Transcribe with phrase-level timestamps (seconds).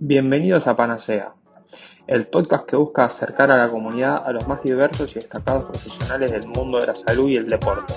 [0.00, 1.34] Bienvenidos a Panacea,
[2.06, 6.30] el podcast que busca acercar a la comunidad a los más diversos y destacados profesionales
[6.30, 7.92] del mundo de la salud y el deporte.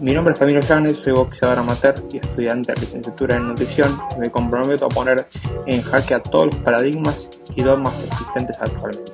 [0.00, 4.28] Mi nombre es Camilo Llanes, soy boxeador amateur y estudiante de licenciatura en nutrición me
[4.30, 5.26] comprometo a poner
[5.68, 9.12] en jaque a todos los paradigmas y dogmas existentes actualmente.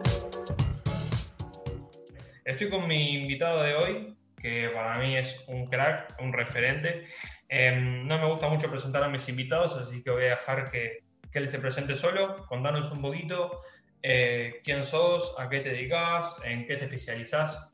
[2.46, 7.04] Estoy con mi invitado de hoy, que para mí es un crack, un referente.
[7.50, 11.03] Em, no me gusta mucho presentar a mis invitados, así que voy a dejar que,
[11.34, 12.46] que él se presente solo.
[12.46, 13.58] Contanos un poquito
[14.02, 17.70] eh, quién sos, a qué te dedicas, en qué te especializás.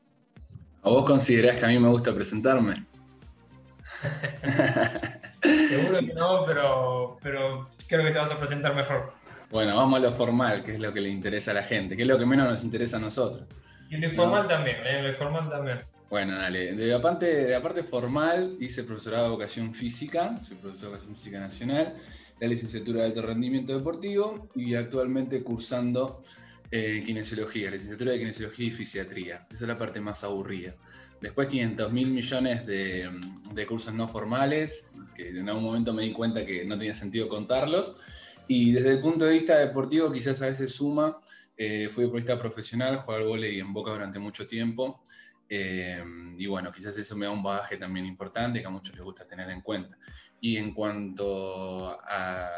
[0.81, 2.83] ¿A vos considerás que a mí me gusta presentarme?
[5.43, 9.13] Seguro que no, pero, pero creo que te vas a presentar mejor.
[9.51, 12.01] Bueno, vamos a lo formal, que es lo que le interesa a la gente, que
[12.01, 13.43] es lo que menos nos interesa a nosotros.
[13.91, 15.03] Y lo informal también, ¿eh?
[15.03, 15.79] lo informal también.
[16.09, 16.73] Bueno, dale.
[16.73, 20.95] De la, parte, de la parte formal, hice profesorado de educación física, soy profesor de
[20.95, 21.95] educación física nacional,
[22.41, 26.23] la licenciatura de alto rendimiento deportivo y actualmente cursando
[26.71, 29.47] eh, kinesiología, licenciatura de kinesiología y fisiatría.
[29.51, 30.73] Esa es la parte más aburrida.
[31.21, 36.43] Después 500 mil millones de, cursos no formales, que en algún momento me di cuenta
[36.43, 37.95] que no tenía sentido contarlos.
[38.47, 41.19] Y desde el punto de vista deportivo quizás a veces suma,
[41.55, 45.03] eh, fui deportista profesional, jugué al vóley en Boca durante mucho tiempo.
[45.47, 46.03] Eh,
[46.39, 49.27] y bueno, quizás eso me da un bagaje también importante que a muchos les gusta
[49.27, 49.95] tener en cuenta.
[50.41, 52.49] Y en cuanto a,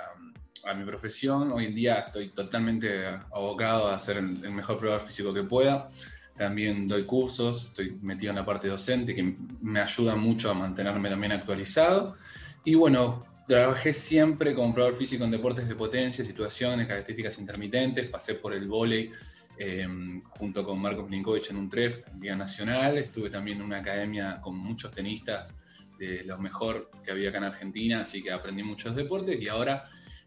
[0.63, 5.33] a mi profesión, hoy en día estoy totalmente abocado a ser el, mejor probador físico
[5.33, 5.89] que pueda.
[6.37, 11.09] También doy cursos, estoy metido en la parte docente que me ayuda mucho a mantenerme
[11.09, 12.15] también actualizado.
[12.63, 18.07] Y bueno, trabajé siempre como probador físico en deportes de potencia, situaciones, características intermitentes.
[18.07, 19.11] Pasé por el vóley
[19.57, 19.85] eh,
[20.29, 22.97] junto con Marco Plinkovic en un TREF, en Día Nacional.
[22.97, 25.53] Estuve también en una academia con muchos tenistas
[25.97, 29.85] de los mejor que había acá en Argentina, así que aprendí muchos deportes y ahora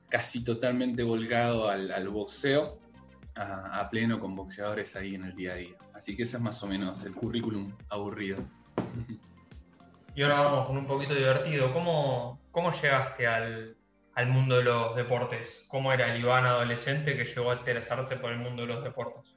[0.08, 2.78] casi totalmente volcado al, al boxeo,
[3.34, 5.76] a, a, pleno con boxeadores ahí en el día a día.
[5.94, 8.38] Así que ese es más o menos el currículum aburrido.
[10.14, 11.72] Y ahora vamos con un poquito divertido.
[11.72, 13.76] ¿Cómo, cómo llegaste al,
[14.14, 15.64] al mundo de los deportes?
[15.68, 19.35] ¿Cómo era el Iván adolescente que llegó a interesarse por el mundo de los deportes?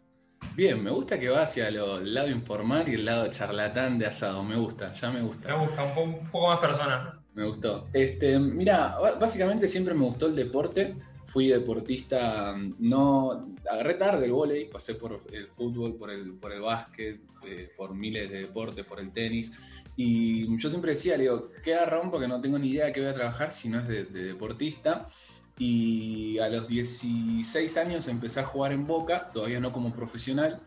[0.56, 4.08] Bien, me gusta que va hacia lo, el lado informal y el lado charlatán de
[4.08, 4.44] asado.
[4.44, 5.48] Me gusta, ya me gusta.
[5.48, 7.20] Me gusta, un, po un poco más personal.
[7.34, 7.88] Me gustó.
[7.94, 10.96] Este, mira, básicamente siempre me gustó el deporte.
[11.28, 16.60] Fui deportista, no agarré tarde el vóley, pasé por el fútbol, por el, por el
[16.60, 19.54] básquet, eh, por miles de deportes, por el tenis.
[19.96, 23.02] Y yo siempre decía, le digo, qué agarrón porque no tengo ni idea de qué
[23.02, 25.08] voy a trabajar si no es de, de deportista.
[25.60, 30.62] Y a los 16 años empecé a jugar en Boca, todavía no como profesional.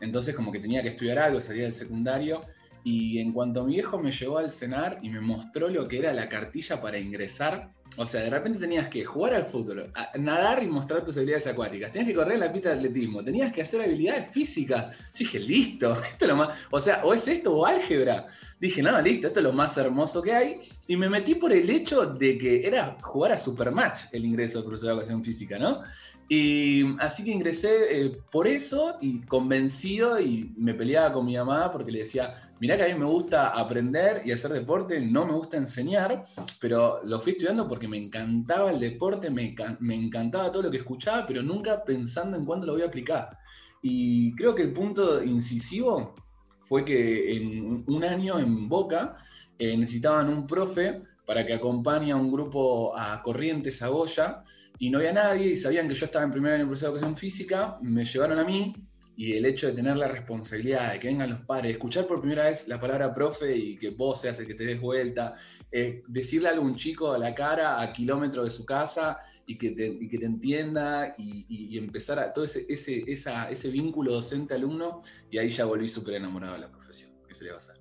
[0.00, 2.44] Entonces como que tenía que estudiar algo, salía del secundario.
[2.84, 6.12] Y en cuanto mi viejo me llevó al cenar y me mostró lo que era
[6.12, 10.66] la cartilla para ingresar, o sea, de repente tenías que jugar al fútbol, nadar y
[10.66, 13.80] mostrar tus habilidades acuáticas, tenías que correr en la pista de atletismo, tenías que hacer
[13.80, 14.90] habilidades físicas.
[14.90, 18.26] Yo dije, listo, esto es lo más, o sea, o es esto o álgebra.
[18.60, 20.58] Dije, no, listo, esto es lo más hermoso que hay.
[20.86, 24.64] Y me metí por el hecho de que era jugar a Supermatch el ingreso al
[24.64, 25.82] curso de educación física, ¿no?
[26.28, 31.70] Y así que ingresé eh, por eso y convencido y me peleaba con mi mamá
[31.70, 35.34] porque le decía, mirá que a mí me gusta aprender y hacer deporte, no me
[35.34, 36.24] gusta enseñar,
[36.60, 40.78] pero lo fui estudiando porque me encantaba el deporte, me, me encantaba todo lo que
[40.78, 43.36] escuchaba, pero nunca pensando en cuándo lo voy a aplicar.
[43.82, 46.14] Y creo que el punto incisivo
[46.62, 49.16] fue que en un año en Boca
[49.58, 54.42] eh, necesitaban un profe para que acompañe a un grupo a Corrientes, a Goya,
[54.78, 57.16] y no había nadie, y sabían que yo estaba en primer año de de educación
[57.16, 58.74] física, me llevaron a mí,
[59.16, 62.44] y el hecho de tener la responsabilidad de que vengan los padres, escuchar por primera
[62.44, 65.34] vez la palabra profe y que vos seas el que te des vuelta,
[65.70, 69.70] eh, decirle a algún chico a la cara a kilómetros de su casa y que
[69.70, 75.02] te, y que te entienda y, empezar a todo ese, ese, esa, ese vínculo docente-alumno
[75.30, 77.12] y ahí ya volví súper enamorado de la profesión.
[77.28, 77.76] ¿Qué se le va a hacer?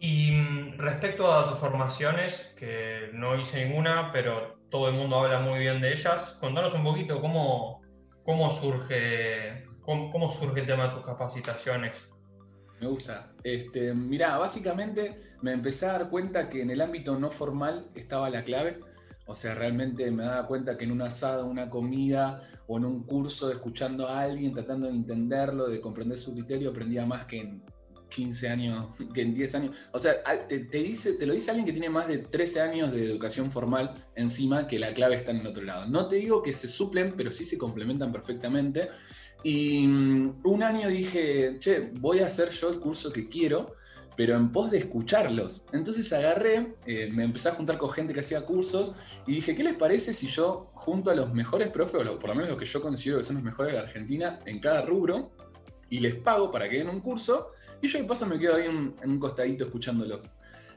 [0.00, 5.40] Y mm, respecto a tus formaciones, que no hice ninguna, pero todo el mundo habla
[5.40, 7.82] muy bien de ellas, contanos un poquito cómo,
[8.24, 12.08] cómo, surge, cómo, surge el tema de tus capacitaciones.
[12.80, 13.32] Me gusta.
[13.42, 18.30] Este, mirá, básicamente me empecé a dar cuenta que en el ámbito no formal estaba
[18.30, 18.80] la clave.
[19.26, 23.04] O sea, realmente me daba cuenta que en un asado, una comida o en un
[23.04, 27.62] curso, escuchando a alguien, tratando de entenderlo, de comprender su criterio, aprendía más que en
[28.10, 29.76] 15 años, que en 10 años.
[29.92, 33.04] O sea, te, dice, te lo dice alguien que tiene más de 13 años de
[33.04, 35.86] educación formal encima, que la clave está en el otro lado.
[35.86, 38.90] No te digo que se suplen, pero sí se complementan perfectamente.
[39.42, 43.74] Y um, un año dije, che, voy a hacer yo el curso que quiero,
[44.16, 45.62] pero en pos de escucharlos.
[45.72, 48.92] Entonces agarré, eh, me empecé a juntar con gente que hacía cursos
[49.26, 52.34] y dije, ¿qué les parece si yo junto a los mejores profes, o por lo
[52.34, 55.30] menos los que yo considero que son los mejores de Argentina, en cada rubro,
[55.90, 57.50] y les pago para que den un curso,
[57.82, 60.30] y yo de paso me quedo ahí en un costadito escuchándolos.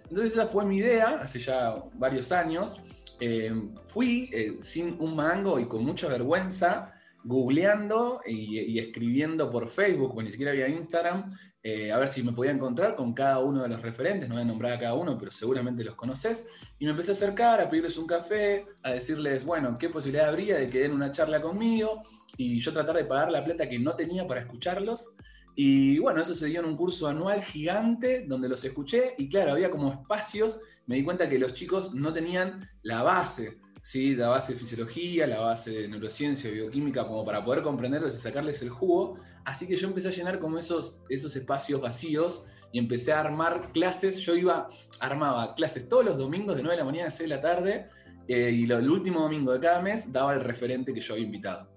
[0.10, 2.76] Entonces esa fue mi idea, hace ya varios años.
[3.20, 3.54] Eh,
[3.88, 6.94] fui eh, sin un mango y con mucha vergüenza,
[7.24, 12.34] googleando y, escribiendo por Facebook, porque ni siquiera había Instagram, eh, a ver si me
[12.34, 15.18] podía encontrar con cada uno de los referentes, no voy a nombrar a cada uno,
[15.18, 16.46] pero seguramente los conoces,
[16.78, 20.58] y me empecé a acercar, a pedirles un café, a decirles, bueno, qué posibilidad habría
[20.58, 22.02] de que den una charla conmigo,
[22.36, 25.14] y yo tratar de pagar la plata que no tenía para escucharlos,
[25.56, 29.54] y bueno, eso se dio en un curso anual gigante donde los escuché, y claro,
[29.54, 34.16] había como espacios, me di cuenta que los chicos no tenían la base, ¿sí?
[34.16, 38.62] la base de fisiología, la base de neurociencia, bioquímica, como para poder comprenderlos y sacarles
[38.62, 39.20] el jugo.
[39.44, 43.74] Así que yo empecé a llenar como esos, esos espacios vacíos y empecé a armar
[43.74, 44.20] clases.
[44.20, 44.70] Yo iba,
[45.02, 47.90] armaba clases todos los domingos de 9 de la mañana a 6 de la tarde
[48.30, 51.73] eh, y el último domingo de cada mes daba el referente que yo había invitado.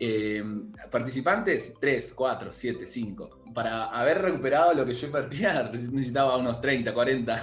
[0.00, 0.44] Eh,
[0.90, 3.30] participantes, 3, 4, 7, 5.
[3.52, 7.42] Para haber recuperado lo que yo invertía necesitaba unos 30, 40.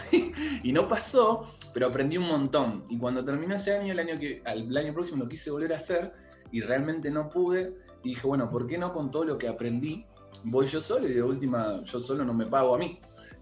[0.63, 2.85] y no pasó, pero aprendí un montón.
[2.89, 5.77] Y cuando terminó ese año, el año, que, el año próximo lo quise volver a
[5.77, 6.13] hacer
[6.51, 7.75] y realmente no pude.
[8.03, 10.05] Y dije, bueno, ¿por qué no con todo lo que aprendí?
[10.43, 12.99] Voy yo solo y de última, yo solo no me pago a mí.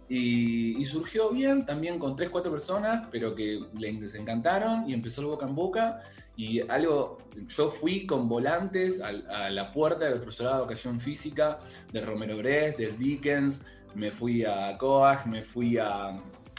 [0.10, 5.28] Y, surgió bien, también con 3, 4 personas, pero que les encantaron y empezó el
[5.28, 6.02] boca en boca.
[6.36, 11.60] Y algo, yo fui con volantes a, la puerta del profesorado de educación física
[11.92, 13.62] de Romero Brest, del Dickens,
[13.94, 16.10] me fui a Coag, me fui a,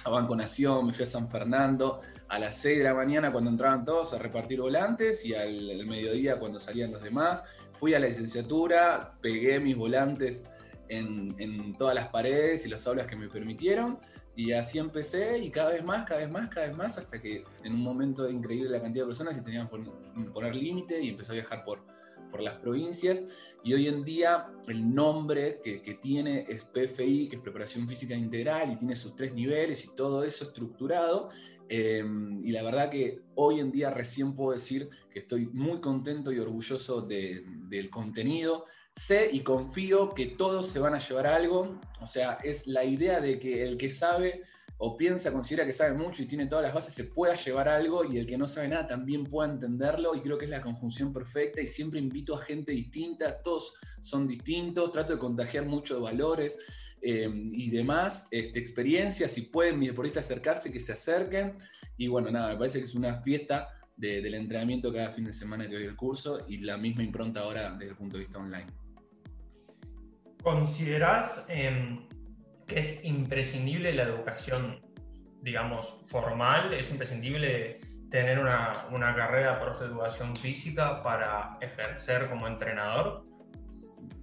[0.05, 3.51] a Banco Nación, me fui a San Fernando, a las 6 de la mañana cuando
[3.51, 7.45] entraban todos a repartir volantes y al, mediodía cuando salían los demás.
[7.73, 10.45] Fui a la licenciatura, pegué mis volantes
[10.89, 13.99] en, en, todas las paredes y las aulas que me permitieron
[14.37, 17.45] y así empecé y cada vez más, cada vez más, cada vez más, hasta que
[17.63, 21.33] en un momento increíble la cantidad de personas y tenían que poner límite y empecé
[21.33, 21.85] a viajar por,
[22.31, 23.23] por las provincias.
[23.63, 28.73] Y hoy en día el nombre que, tiene es PFI, que es Preparación Física Integral,
[28.73, 31.29] y tiene sus tres niveles y todo eso estructurado.
[31.69, 36.33] Em, y la verdad que hoy en día recién puedo decir que estoy muy contento
[36.33, 41.81] y orgulloso de, del contenido sé y confío que todos se van a llevar algo.
[42.01, 44.43] O sea, es la idea de que el que sabe
[44.79, 48.05] o piensa, considera que sabe mucho y tiene todas las bases, se pueda llevar algo
[48.05, 51.13] y el que no sabe nada también pueda entenderlo y creo que es la conjunción
[51.13, 56.01] perfecta y siempre invito a gente distinta, todos son distintos, trato de contagiar mucho de
[56.01, 56.59] valores
[57.01, 61.57] eh, y demás, este, experiencias, si pueden mis deportistas acercarse, que se acerquen
[61.97, 65.69] y bueno, nada, me parece que es una fiesta del entrenamiento cada fin de semana
[65.69, 68.84] que doy el curso y la misma impronta ahora desde el punto de vista online.
[70.45, 72.07] ¿Considerás em,
[72.67, 74.79] que es imprescindible la educación,
[75.41, 76.75] digamos, formal?
[76.75, 77.81] ¿Es imprescindible
[78.11, 83.25] tener una, una carrera de educación física para ejercer como entrenador?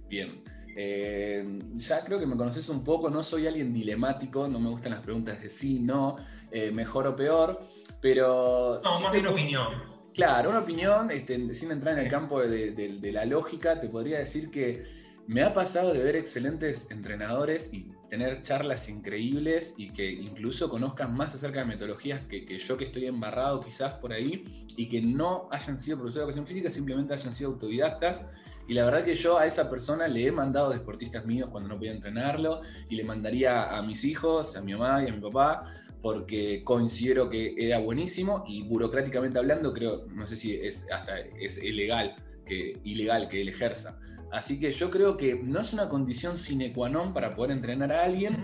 [0.08, 0.44] Bien.
[0.76, 4.92] Eh, ya creo que me conoces un poco, no soy alguien dilemático, no me gustan
[4.92, 6.16] las preguntas de sí, no,
[6.52, 7.66] eh, mejor o peor,
[8.00, 8.80] pero...
[8.84, 9.66] No, más bien una opinión.
[10.14, 14.50] Claro, una opinión, este, sin entrar en el campo de la lógica, te podría decir
[14.50, 15.01] que
[15.32, 21.14] me ha pasado de ver excelentes entrenadores y tener charlas increíbles y que incluso conozcan
[21.16, 25.48] más acerca de metodologías que, yo que estoy embarrado quizás por ahí y que no
[25.50, 28.26] hayan sido profesores de educación física, simplemente hayan sido autodidactas.
[28.68, 31.76] Y la verdad que yo a esa persona le he mandado deportistas míos cuando no
[31.76, 35.64] podía entrenarlo y le mandaría a mis hijos, a mi mamá y a mi papá,
[36.02, 41.56] porque considero que era buenísimo y burocráticamente hablando creo, no sé si es hasta es
[41.56, 43.98] ilegal que, ilegal que él ejerza.
[44.32, 47.92] Así que yo creo que no es una condición sine qua non para poder entrenar
[47.92, 48.36] a alguien,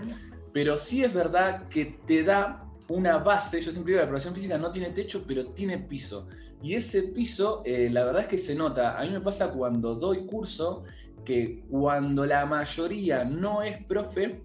[0.53, 3.59] pero sí es verdad que te da una base.
[3.59, 6.27] Yo siempre digo, la preparación física no tiene techo, pero tiene piso.
[6.61, 8.99] Y ese piso, eh, la verdad es que se nota.
[8.99, 10.83] A mí me pasa cuando doy curso,
[11.25, 14.43] que cuando la mayoría no es profe,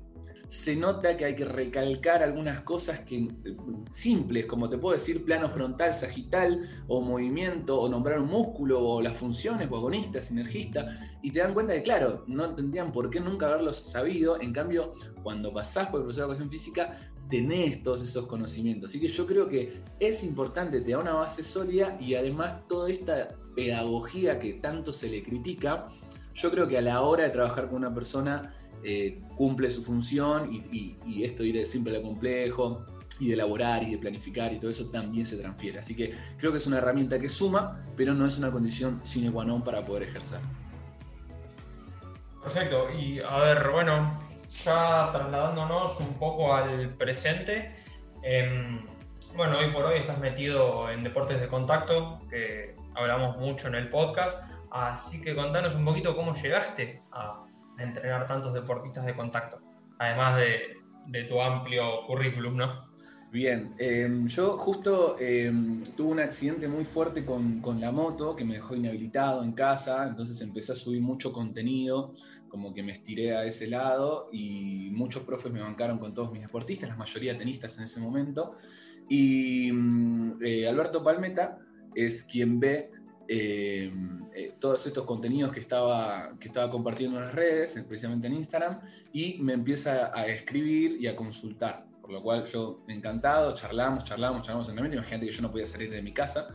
[0.54, 3.28] se nota que hay que recalcar algunas cosas que,
[3.90, 9.02] simples, como te puedo decir, plano frontal, sagital, o movimiento, o nombrar un músculo, o
[9.02, 10.86] las funciones, o agonista, sinergista,
[11.22, 14.92] y te dan cuenta de, claro, no tendrían por qué nunca haberlos sabido, en cambio,
[15.24, 18.90] cuando pasás por el proceso de educación física, tenés todos esos conocimientos.
[18.90, 22.92] Así que yo creo que es importante, te da una base sólida y además toda
[22.92, 25.88] esta pedagogía que tanto se le critica,
[26.32, 28.54] yo creo que a la hora de trabajar con una persona
[28.84, 32.84] eh, cumple su función y, esto ir de simple a complejo
[33.18, 35.78] y de elaborar y de planificar y todo eso también se transfiere.
[35.78, 39.30] Así que creo que es una herramienta que suma, pero no es una condición sine
[39.30, 40.40] qua non para poder ejercer.
[42.42, 42.90] Perfecto.
[42.90, 44.20] Y a ver, bueno,
[44.62, 47.74] ya trasladándonos un poco al presente,
[48.22, 48.84] em,
[49.34, 53.88] bueno, hoy por hoy estás metido en deportes de contacto, que hablamos mucho en el
[53.88, 54.36] podcast.
[54.70, 57.43] Así que contanos un poquito cómo llegaste a
[57.78, 59.60] entrenar tantos deportistas de contacto,
[59.98, 62.94] además de, tu amplio currículum, ¿no?
[63.30, 68.54] Bien, em, yo justo em, tuve un accidente muy fuerte con, la moto que me
[68.54, 72.14] dejó inhabilitado en casa, entonces empecé a subir mucho contenido,
[72.48, 76.42] como que me estiré a ese lado y muchos profes me bancaron con todos mis
[76.42, 78.52] deportistas, la mayoría tenistas en ese momento.
[79.08, 81.58] Y mm, eh, Alberto Palmeta
[81.94, 82.90] es quien ve
[83.28, 88.34] em, eh, todos estos contenidos que estaba, que estaba compartiendo en las redes, especialmente en
[88.34, 88.80] Instagram,
[89.12, 91.86] y me empieza a escribir y a consultar.
[92.00, 94.98] Por lo cual yo encantado, charlamos, charlamos, charlamos en el medio.
[94.98, 96.48] Imagínate que yo no podía salir de mi casa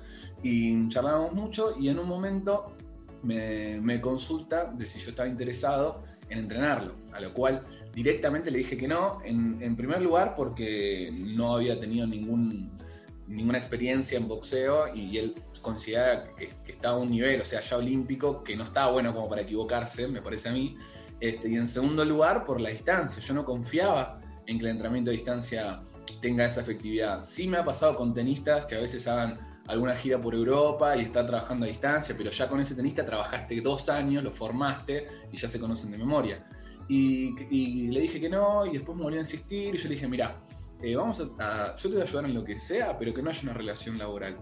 [0.44, 2.76] y charlábamos mucho y en un momento
[3.24, 8.78] me, consulta de si yo estaba interesado en entrenarlo, a lo cual directamente le dije
[8.78, 12.72] que no, en, primer lugar porque no había tenido ningún,
[13.30, 17.78] ninguna experiencia en boxeo y él considera que, estaba a un nivel, o sea, ya
[17.78, 20.76] olímpico, que no estaba bueno como para equivocarse, me parece a mí.
[21.20, 25.12] Este, y en segundo lugar, por la distancia, yo no confiaba en que el entrenamiento
[25.12, 25.84] a distancia
[26.22, 27.24] tenga esa efectividad.
[27.24, 31.02] Sí me ha pasado con tenistas que a veces hagan alguna gira por Europa y
[31.02, 35.38] están trabajando a distancia, pero ya con ese tenista trabajaste dos años, lo formaste y
[35.38, 36.48] ya se conocen de memoria.
[36.88, 40.08] Y, le dije que no, y después me volvió a insistir, y yo le dije,
[40.08, 40.42] mira,
[40.82, 43.30] eh, vamos a, yo te voy a ayudar en lo que sea, pero que no
[43.30, 44.38] haya una relación laboral.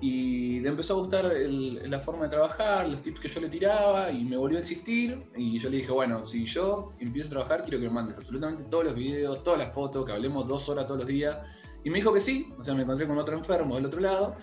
[0.00, 4.10] Y le empezó a gustar la forma de trabajar, los tips que yo le tiraba,
[4.10, 5.22] y me volvió a insistir.
[5.36, 8.64] Y yo le dije, bueno, si yo empiezo a trabajar, quiero que me mandes absolutamente
[8.64, 11.38] todos los videos, todas las fotos, que hablemos dos horas todos los días.
[11.84, 14.34] Y me dijo que sí, o sea, me encontré con otro enfermo del otro lado.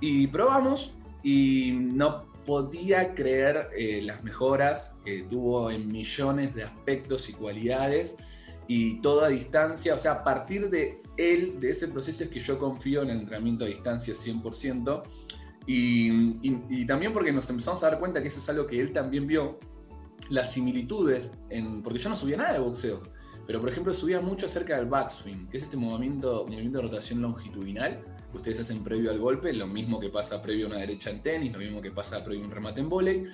[0.00, 7.28] Y probamos, y no podía creer eh, las mejoras que tuvo en millones de aspectos
[7.28, 8.16] y cualidades
[8.66, 12.58] y toda distancia, o sea, a partir de él, de ese proceso es que yo
[12.58, 15.02] confío en el entrenamiento a distancia 100%,
[15.66, 19.26] y, también porque nos empezamos a dar cuenta que eso es algo que él también
[19.26, 19.58] vio,
[20.30, 23.02] las similitudes, en, porque yo no subía nada de boxeo,
[23.46, 27.20] pero por ejemplo subía mucho acerca del backswing, que es este movimiento, movimiento de rotación
[27.20, 31.10] longitudinal, que ustedes hacen previo al golpe, lo mismo que pasa previo a una derecha
[31.10, 33.24] en tenis, lo mismo que pasa previo a un remate en volei,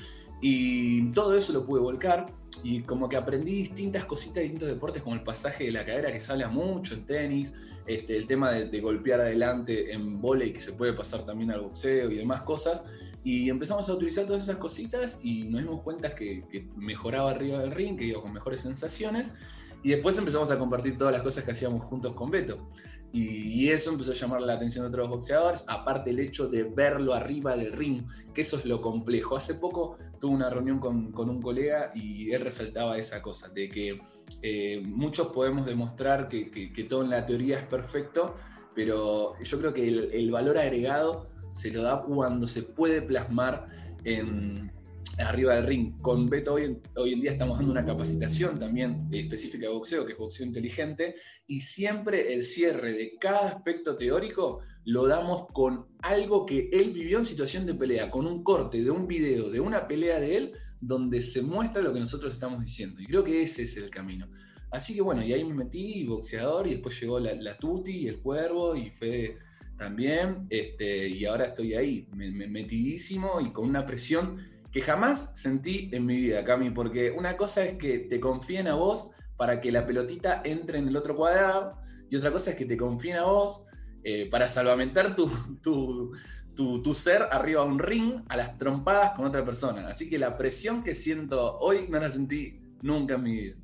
[0.41, 2.27] y todo eso lo pude volcar
[2.63, 6.13] y como que aprendí distintas cositas de distintos deportes, como el pasaje de la cadera
[6.13, 7.55] que sale mucho en tenis,
[7.87, 12.11] este, el tema de, golpear adelante en volei que se puede pasar también al boxeo
[12.11, 12.85] y demás cosas.
[13.23, 17.59] Y empezamos a utilizar todas esas cositas y nos dimos cuenta que, que mejoraba arriba
[17.59, 19.35] del ring, que iba con mejores sensaciones.
[19.83, 22.71] Y después empezamos a compartir todas las cosas que hacíamos juntos con Beto.
[23.13, 27.15] Y, eso empezó a llamar la atención de otros boxeadores, aparte el hecho de verlo
[27.15, 29.37] arriba del ring, que eso es lo complejo.
[29.37, 34.01] Hace poco tuve una reunión con, un colega y él resaltaba esa cosa, de que
[34.43, 38.35] eh, muchos podemos demostrar que, todo en la teoría es perfecto,
[38.75, 43.67] pero yo creo que el valor agregado se lo da cuando se puede plasmar
[44.05, 44.73] en,
[45.21, 46.01] arriba del ring.
[46.01, 50.19] Con Beto hoy, en día estamos dando una capacitación también específica de boxeo, que es
[50.19, 51.15] boxeo inteligente,
[51.47, 57.19] y siempre el cierre de cada aspecto teórico lo damos con algo que él vivió
[57.19, 60.53] en situación de pelea, con un corte de un video, de una pelea de él,
[60.81, 63.01] donde se muestra lo que nosotros estamos diciendo.
[63.01, 64.29] Y creo que ese es el camino.
[64.71, 68.09] Así que bueno, y ahí me metí, boxeador, y después llegó la, la Tuti y
[68.09, 69.37] el Cuervo, y fue
[69.81, 74.37] también, este, y ahora estoy ahí, metidísimo y con una presión
[74.73, 78.75] que jamás sentí en mi vida, Cami, porque una cosa es que te confíen a
[78.75, 81.79] vos para que la pelotita entre en el otro cuadrado,
[82.11, 83.63] y otra cosa es que te confíen a vos
[84.03, 85.31] eh, para salvamentar tu,
[85.63, 89.89] tu, ser arriba de un ring a las trompadas con otra persona.
[89.89, 93.55] Así que la presión que siento hoy no la sentí nunca en mi vida.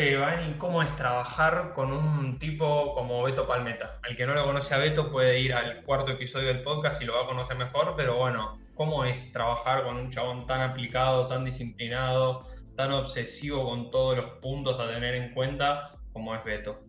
[0.00, 3.98] Eh, ¿cómo es trabajar con un tipo como Beto Palmeta?
[4.08, 7.04] El que no lo conoce a Beto puede ir al cuarto episodio del podcast y
[7.04, 11.26] lo va a conocer mejor, pero bueno, ¿cómo es trabajar con un chabón tan aplicado,
[11.26, 16.80] tan disciplinado, tan obsesivo con todos los puntos a tener en cuenta como es Beto?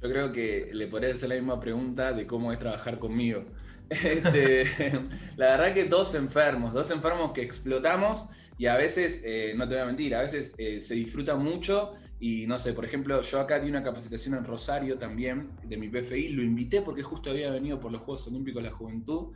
[0.00, 3.44] Yo creo que le podría hacer la misma pregunta de cómo es trabajar conmigo.
[3.90, 4.64] Este,
[5.36, 8.26] la verdad que dos enfermos, dos enfermos que explotamos
[8.58, 11.94] y a veces, eh, no te voy a mentir, a veces eh, se disfruta mucho
[12.20, 15.88] y no sé, por ejemplo, yo acá di una capacitación en Rosario también de mi
[15.88, 19.32] PFI, lo invité porque justo había venido por los Juegos Olímpicos de la Juventud.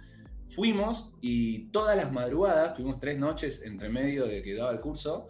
[0.48, 5.28] Fuimos y todas las madrugadas, tuvimos tres noches entre medio de que daba el curso,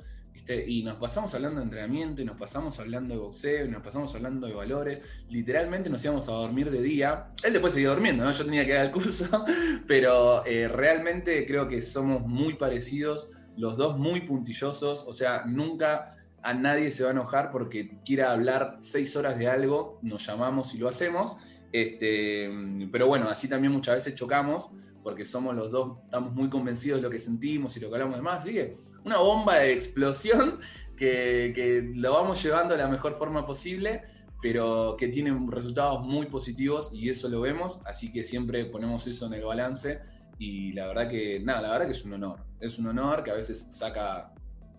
[0.67, 4.15] y nos pasamos hablando de entrenamiento, y nos pasamos hablando de boxeo, y nos pasamos
[4.15, 5.03] hablando de valores.
[5.29, 7.29] Literalmente nos íbamos a dormir de día.
[7.45, 8.33] Él después seguía durmiendo, ¿no?
[8.33, 9.45] Yo tenía que dar el curso,
[9.87, 16.17] pero eh, realmente creo que somos muy parecidos, los dos muy puntillosos, o sea, nunca
[16.43, 20.75] a nadie se va a enojar porque quiera hablar seis horas de algo, nos llamamos
[20.75, 21.37] y lo hacemos.
[21.73, 22.51] Este,
[22.91, 24.71] pero bueno, así también muchas veces chocamos
[25.03, 28.17] porque somos los dos, estamos muy convencidos de lo que sentimos y lo que hablamos
[28.17, 28.43] de más.
[28.43, 30.61] Así que una bomba de explosión
[30.97, 34.03] que, que lo vamos llevando de la mejor forma posible
[34.43, 39.27] pero que tiene resultados muy positivos y eso lo vemos, así que siempre ponemos eso
[39.27, 40.01] en el balance
[40.37, 43.31] y la verdad que, nada, la verdad que es un honor, es un honor que
[43.31, 44.35] a veces saca,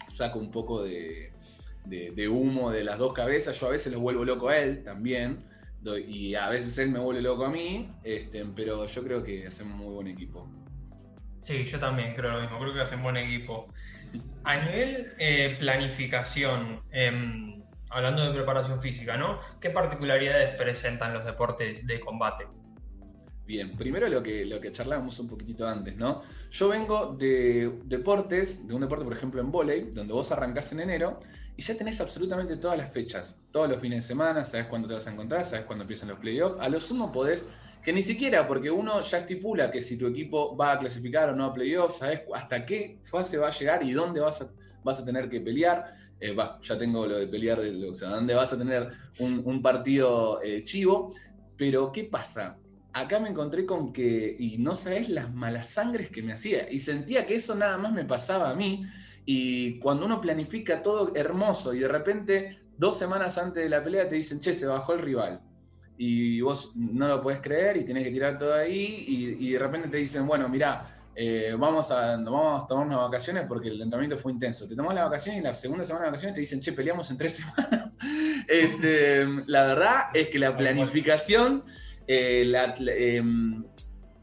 [0.10, 1.32] saca un poco de,
[1.86, 5.44] de, humo de las dos cabezas, yo a veces lo vuelvo loco a él también,
[6.08, 9.76] y a veces él me vuelve loco a mí, este, pero yo creo que hacemos
[9.78, 10.50] muy buen equipo.
[11.44, 13.68] Sí, yo también creo lo mismo, creo que hacen buen equipo.
[14.46, 19.40] A nivel eh, planificación, em, hablando de preparación física, ¿no?
[19.60, 22.46] ¿Qué particularidades presentan los deportes de combate?
[23.46, 26.22] Bien, primero lo que, lo que charlábamos un poquitito antes, ¿no?
[26.50, 30.80] Yo vengo de deportes, de un deporte, por ejemplo, en volei, donde vos arrancás en
[30.80, 31.20] enero
[31.56, 34.96] y ya tenés absolutamente todas las fechas, todos los fines de semana, sabes cuándo te
[34.96, 36.60] vas a encontrar, sabes cuándo empiezan los playoffs.
[36.60, 37.48] A lo sumo podés,
[37.84, 41.36] que ni siquiera, porque uno ya estipula que si tu equipo va a clasificar o
[41.36, 44.52] no a playoffs, sabes hasta qué fase va a llegar y dónde vas a,
[44.84, 45.96] vas a tener que pelear.
[46.20, 50.42] Eh, ya tengo lo de pelear, de, o sea, dónde vas a tener un, partido
[50.42, 51.14] eh, chivo.
[51.56, 52.58] Pero, ¿qué pasa?
[52.94, 56.80] Acá me encontré con que, y no sabes las malas sangres que me hacía, y
[56.80, 58.84] sentía que eso nada más me pasaba a mí,
[59.26, 64.08] y cuando uno planifica todo hermoso y de repente dos semanas antes de la pelea
[64.08, 65.42] te dicen, che, se bajó el rival,
[65.98, 69.60] y vos no lo puedes creer y tienes que tirar todo ahí, y, y de
[69.60, 73.82] repente te dicen, bueno, mira, eh, vamos, a, vamos a tomar unas vacaciones porque el
[73.82, 74.68] entrenamiento fue intenso.
[74.68, 77.18] Te tomas las vacaciones y la segunda semana de vacaciones te dicen, che, peleamos en
[77.18, 77.96] tres semanas.
[78.48, 81.64] Este, la verdad es que la planificación,
[82.08, 82.52] eh,
[82.88, 83.64] em,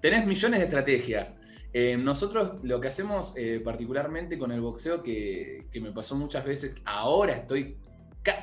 [0.01, 1.37] tenés millones de estrategias.
[1.73, 3.35] Eh, nosotros lo que hacemos
[3.65, 7.77] particularmente con el boxeo, que, me pasó muchas veces, ahora estoy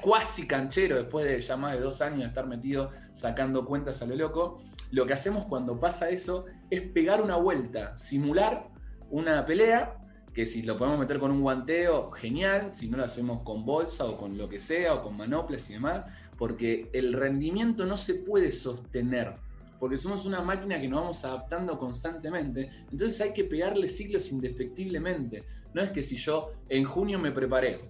[0.01, 4.05] cuasi canchero después de ya más de dos años de estar metido sacando cuentas a
[4.05, 8.69] lo loco, lo que hacemos cuando pasa eso es pegar una vuelta, simular
[9.09, 9.97] una pelea,
[10.33, 14.05] que si lo podemos meter con un guanteo, genial, si no lo hacemos con bolsa
[14.05, 16.05] o con lo que sea, o con manoplas y demás,
[16.37, 19.35] porque el rendimiento no se puede sostener,
[19.79, 25.43] porque somos una máquina que nos vamos adaptando constantemente, entonces hay que pegarle ciclos indefectiblemente.
[25.73, 27.89] No es que si yo en junio me preparé,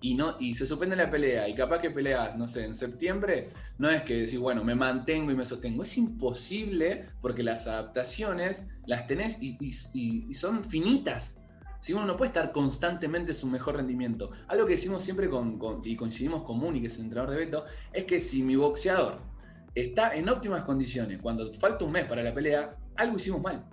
[0.00, 3.48] y, no, y se suspende la pelea y capaz que peleas, no sé, en septiembre,
[3.78, 5.82] no es que decir, bueno, me mantengo y me sostengo.
[5.82, 11.38] Es imposible porque las adaptaciones las tenés y, son finitas.
[11.80, 14.30] Si uno no puede estar constantemente en su mejor rendimiento.
[14.48, 17.64] Algo que decimos siempre con, y coincidimos con Muni, que es el entrenador de Beto,
[17.92, 19.20] es que si mi boxeador
[19.76, 23.68] está en óptimas condiciones cuando falta un mes para la pelea, algo hicimos mal.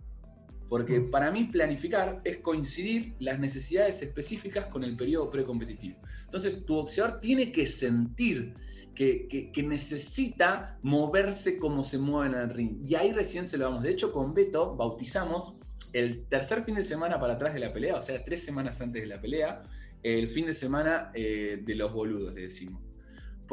[0.69, 1.11] Porque mm.
[1.11, 5.97] para mí planificar es coincidir las necesidades específicas con el periodo precompetitivo.
[6.25, 8.53] Entonces, tu boxeador tiene que sentir
[8.93, 12.77] que, necesita moverse como se mueve en el ring.
[12.85, 13.81] Y ahí recién se lo vamos.
[13.81, 15.55] De hecho, con Beto bautizamos
[15.93, 19.01] el tercer fin de semana para atrás de la pelea, o sea, tres semanas antes
[19.01, 19.63] de la pelea,
[20.01, 22.81] el fin de semana eh, de los boludos, le decimos.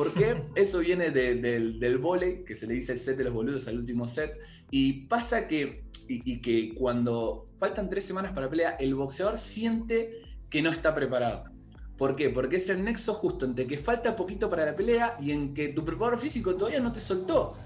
[0.01, 3.69] Porque eso viene del, del volei, que se le dice el set de los boludos
[3.69, 4.33] al último set,
[4.71, 10.63] y pasa que y, que cuando faltan tres semanas para pelea, el boxeador siente que
[10.63, 11.51] no está preparado.
[11.99, 12.31] ¿Por qué?
[12.31, 15.69] Porque es el nexo justo entre que falta poquito para la pelea y en que
[15.69, 17.59] tu preparador físico todavía no te soltó.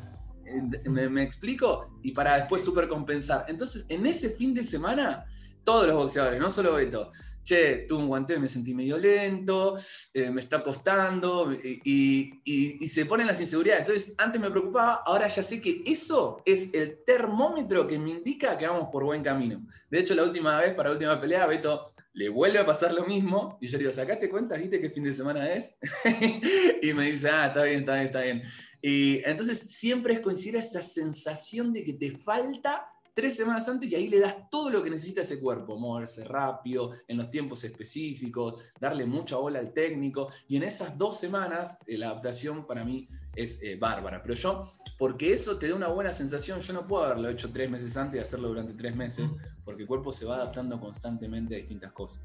[0.86, 2.00] ¿Me, explico?
[2.02, 3.44] Y para después supercompensar.
[3.46, 5.24] Entonces, en ese fin de semana,
[5.62, 7.12] todos los boxeadores, no solo Beto,
[7.44, 9.76] che, tuve un guanteo y me sentí medio lento,
[10.12, 13.86] eh, me está costando, y, se ponen las inseguridades.
[13.86, 18.56] Entonces, antes me preocupaba, ahora ya sé que eso es el termómetro que me indica
[18.56, 19.66] que vamos por buen camino.
[19.90, 23.04] De hecho, la última vez, para la última pelea, Beto le vuelve a pasar lo
[23.04, 24.56] mismo, y yo le digo, ¿sacaste cuenta?
[24.56, 25.76] ¿Viste qué fin de semana es?
[26.82, 28.42] y me dice, ah, está bien, está bien, está bien.
[28.80, 33.94] Y entonces siempre es coincidir esa sensación de que te falta tres semanas antes y
[33.94, 38.62] ahí le das todo lo que necesita ese cuerpo, moverse rápido, en los tiempos específicos,
[38.80, 40.28] darle mucha bola al técnico.
[40.48, 44.20] Y en esas dos semanas eh, la adaptación para mí es eh, bárbara.
[44.20, 47.70] Pero yo, porque eso te da una buena sensación, yo no puedo haberlo hecho tres
[47.70, 49.30] meses antes y hacerlo durante tres meses,
[49.64, 52.20] porque el cuerpo se va adaptando constantemente a distintas cosas.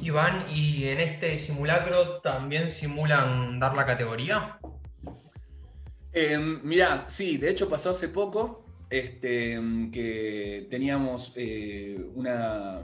[0.00, 4.58] Iván, ¿y en este simulacro también simulan dar la categoría?
[6.12, 9.60] Em, mirá, sí, de hecho pasó hace poco este,
[9.92, 12.82] que teníamos eh, una,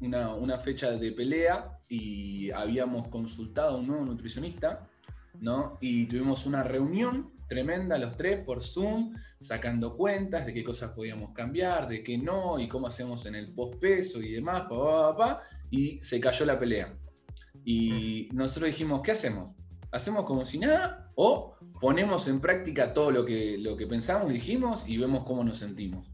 [0.00, 4.88] una, fecha de pelea y habíamos consultado a un nuevo nutricionista,
[5.40, 5.78] ¿no?
[5.80, 11.32] Y tuvimos una reunión tremenda los tres por Zoom, sacando cuentas de qué cosas podíamos
[11.32, 15.42] cambiar, de qué no, y cómo hacemos en el postpeso y demás, pa, pa, pa,
[15.70, 16.96] y se cayó la pelea.
[17.64, 19.52] Y nosotros dijimos, ¿qué hacemos?
[19.94, 24.84] Hacemos como si nada o ponemos en práctica todo lo que, lo que pensamos, dijimos
[24.86, 26.10] y vemos cómo nos sentimos.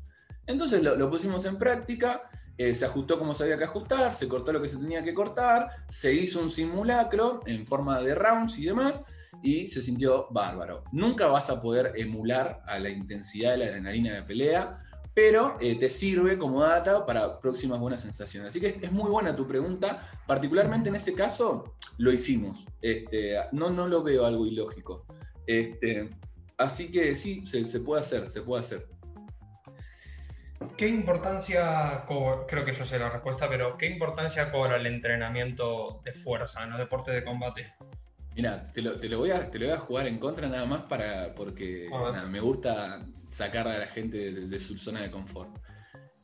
[0.47, 2.23] Entonces lo, pusimos en práctica,
[2.59, 5.14] eh, se ajustó como se había que ajustar, se cortó lo que se tenía que
[5.14, 9.05] cortar, se hizo un simulacro en forma de rounds y demás,
[9.43, 10.85] y se sintió bárbaro.
[10.93, 14.83] Nunca vas a poder emular a la intensidad de la adrenalina de pelea,
[15.14, 18.49] pero eh, te sirve como data para próximas buenas sensaciones.
[18.51, 22.66] Así que es muy buena tu pregunta, particularmente en ese caso lo hicimos.
[22.81, 25.05] Este, no, no lo veo algo ilógico.
[25.46, 26.11] Este,
[26.57, 28.88] así que sí, se, puede hacer, se puede hacer.
[30.77, 32.05] ¿Qué importancia,
[32.46, 36.70] creo que yo sé la respuesta, pero qué importancia cobra el entrenamiento de fuerza en
[36.70, 37.73] los deportes de combate?
[38.37, 41.35] Mira, te lo, voy a, te lo voy a jugar en contra nada más para
[41.35, 41.90] porque
[42.31, 45.59] me gusta sacar a la gente de, su zona de confort.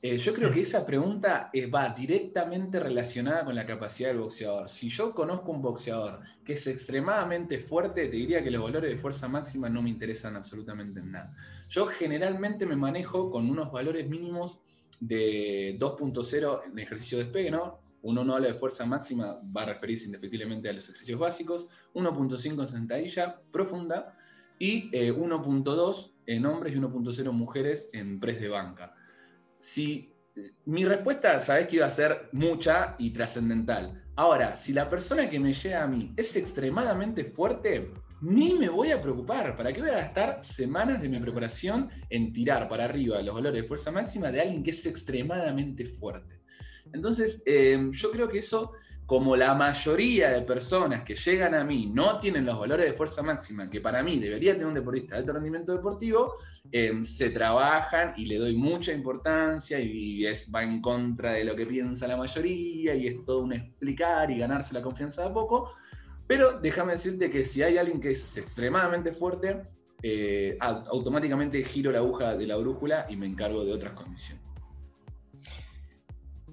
[0.01, 4.69] Eh, yo creo que esa pregunta eh, va directamente relacionada con la capacidad del boxeador.
[4.69, 8.99] Si yo conozco un boxeador que es extremadamente fuerte, te diría que los valores de
[8.99, 11.35] fuerza máxima no me interesan absolutamente en nada.
[11.69, 14.61] Yo generalmente me manejo con unos valores mínimos
[15.01, 17.81] de 2.0 en ejercicio de despegue, ¿no?
[18.07, 22.61] Uno no habla de fuerza máxima, va a referirse indefectiblemente a los ejercicios básicos, 1.5
[22.61, 24.17] en sentadilla profunda
[24.61, 28.95] y 1.2 eh, en hombres y 1.0 mujeres en press de banca.
[29.59, 30.13] Si
[30.67, 34.05] mi respuesta, sabes que iba a ser mucha y trascendental.
[34.15, 38.93] Ahora, si la persona que me llega a mí es extremadamente fuerte, ni me voy
[38.93, 39.57] a preocupar.
[39.57, 43.63] ¿Para qué voy a gastar semanas de mi preparación en tirar para arriba los valores
[43.63, 46.36] de fuerza máxima de alguien que es extremadamente fuerte?
[46.93, 48.73] Entonces, eh, yo creo que eso,
[49.07, 53.23] como la mayoría de personas que llegan a mí no tienen los valores de fuerza
[53.23, 56.35] máxima que para mí debería tener un deportista de alto rendimiento deportivo,
[56.73, 61.55] eh, se trabajan y le doy mucha importancia y, es, va en contra de lo
[61.55, 65.33] que piensa la mayoría y es todo un explicar y ganarse la confianza de a
[65.33, 65.71] poco.
[66.27, 69.63] Pero déjame decirte que si hay alguien que es extremadamente fuerte,
[70.03, 74.46] eh, automáticamente giro la aguja de la brújula y me encargo de otras condiciones.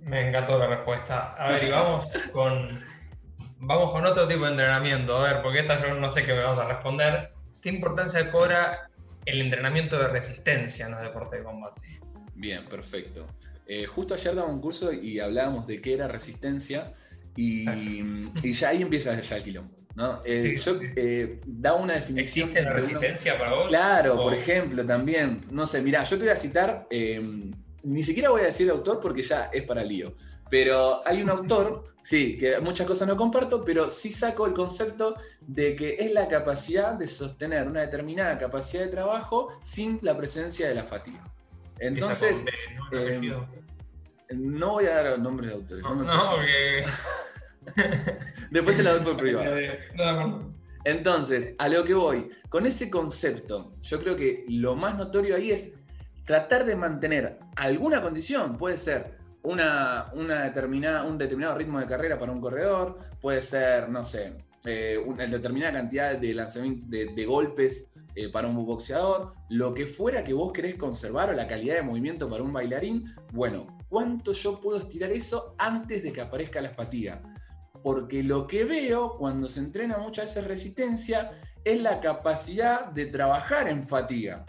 [0.06, 1.34] Me encantó la respuesta.
[1.34, 2.80] A ver, y vamos con,
[3.60, 5.18] vamos con otro tipo de entrenamiento.
[5.18, 7.32] A ver, porque esta yo no sé qué me vas a responder.
[7.62, 8.90] ¿Qué importancia cobra
[9.26, 11.82] el entrenamiento de resistencia en los deportes de combate?
[12.36, 13.28] Bien, perfecto.
[13.66, 16.94] Eh, justo ayer daba un curso y hablábamos de qué era resistencia
[17.36, 17.66] y,
[18.52, 19.74] ya ahí empieza ya el quilombo.
[19.96, 20.22] ¿no?
[20.26, 22.50] Eh, yo eh, da una definición.
[22.50, 23.68] ¿Existe la resistencia para vos?
[23.70, 25.40] Claro, por ejemplo, también.
[25.52, 26.88] No sé, mira, yo te voy a citar
[27.84, 30.14] ni siquiera voy a decir autor porque ya es para lío.
[30.50, 35.16] Pero hay un autor, sí, que muchas cosas no comparto, pero sí saco el concepto
[35.42, 40.68] de que es la capacidad de sostener una determinada capacidad de trabajo sin la presencia
[40.68, 41.24] de la fatiga.
[41.80, 42.46] Entonces,
[42.92, 43.20] eh,
[44.36, 45.84] no voy a dar nombres de autores.
[45.84, 46.86] No, no, porque...
[48.52, 49.56] Después te la doy por privado.
[50.86, 55.52] Entonces, a lo que voy, con ese concepto, yo creo que lo más notorio ahí
[55.52, 55.74] es
[56.26, 60.10] tratar de mantener alguna condición, puede ser una,
[60.44, 65.28] determinada, un determinado ritmo de carrera para un corredor, puede ser, no sé, eh, una
[65.28, 66.34] determinada cantidad de
[67.14, 71.48] de, golpes eh, para un boxeador, lo que fuera que vos querés conservar o la
[71.48, 76.22] calidad de movimiento para un bailarín, bueno, ¿cuánto yo puedo estirar eso antes de que
[76.22, 77.22] aparezca la fatiga?
[77.84, 81.32] Porque lo que veo cuando se entrena muchas veces resistencia
[81.66, 84.46] es la capacidad de trabajar en fatiga.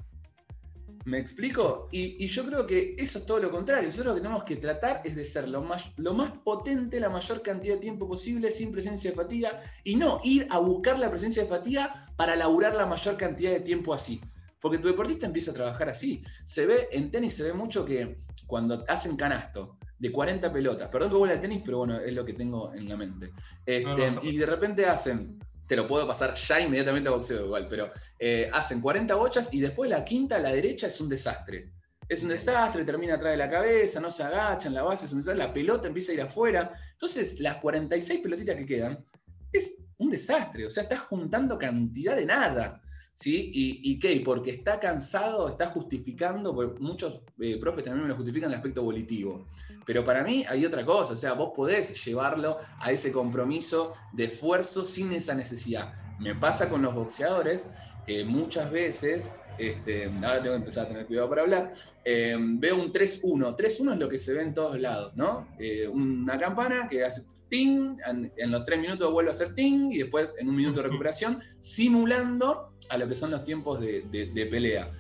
[1.05, 1.89] ¿Me explico?
[1.93, 3.87] Y, yo creo que eso es todo lo contrario.
[3.87, 7.11] Nosotros lo que tenemos que tratar es de ser lo más, lo más potente la
[7.11, 11.11] mayor cantidad de tiempo posible sin presencia de fatiga y no ir a buscar la
[11.11, 14.21] presencia de fatiga para laburar la mayor cantidad de tiempo así.
[14.61, 16.23] Porque tu deportista empieza a trabajar así.
[16.43, 21.11] Se ve, en tenis se ve mucho que cuando hacen canasto de 40 pelotas, perdón
[21.11, 23.33] que vuelva al tenis, pero bueno, es lo que tengo en la mente.
[23.67, 27.91] Este, y de repente hacen te lo puedo pasar ya inmediatamente a boxeo igual, pero
[28.19, 31.73] eh, hacen 40 bochas y después la quinta a la derecha es un desastre.
[32.07, 35.21] Es un desastre, termina atrás de la cabeza, no se agachan, la base es un
[35.21, 36.71] desastre, la pelota empieza a ir afuera.
[36.93, 39.05] Entonces, las 46 pelotitas que quedan
[39.51, 42.81] es un desastre, o sea, estás juntando cantidad de nada.
[43.15, 43.51] ¿Sí?
[43.55, 44.21] ¿Y, qué?
[44.25, 48.83] Porque está cansado, está justificando, porque muchos eh, profes también me lo justifican el aspecto
[48.83, 49.47] volitivo.
[49.87, 54.25] Pero para mí hay otra cosa, o sea, vos podés llevarlo a ese compromiso de
[54.25, 55.95] esfuerzo sin esa necesidad.
[56.19, 57.69] Me pasa con los boxeadores
[58.05, 61.73] que muchas veces, este, ahora tengo que empezar a tener cuidado para hablar,
[62.05, 63.55] eh, veo un 3-1.
[63.57, 65.49] 3-1 es lo que se ve en todos lados, ¿no?
[65.61, 69.99] Eh, una campana que hace ting, en, los tres minutos vuelve a hacer ting y
[69.99, 74.91] después en un minuto de recuperación, simulando a lo que son los tiempos de, pelea.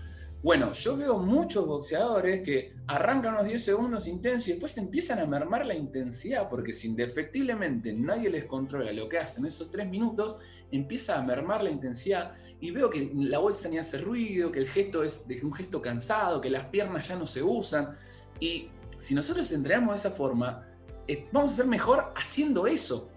[0.43, 5.27] Bueno, yo veo muchos boxeadores que arrancan unos 10 segundos intensos y después empiezan a
[5.27, 10.37] mermar la intensidad, porque si indefectiblemente nadie les controla lo que hacen esos 3 minutos,
[10.71, 14.69] empieza a mermar la intensidad y veo que la bolsa ni hace ruido, que el
[14.69, 17.97] gesto es de un gesto cansado, que las piernas ya no se usan.
[18.39, 18.69] Y
[18.99, 20.67] si nosotros entrenamos de esa forma,
[21.07, 23.11] eh, vamos a ser mejor haciendo eso.